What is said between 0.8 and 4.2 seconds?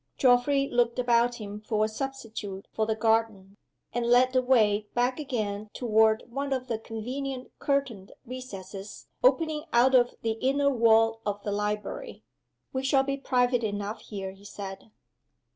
about him for a substitute for the garden, and